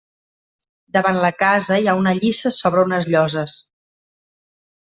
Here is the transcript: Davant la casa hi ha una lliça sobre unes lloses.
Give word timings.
Davant 0.97 1.19
la 1.25 1.29
casa 1.43 1.77
hi 1.83 1.89
ha 1.91 1.95
una 1.99 2.13
lliça 2.21 2.53
sobre 2.57 2.87
unes 2.89 3.11
lloses. 3.17 3.59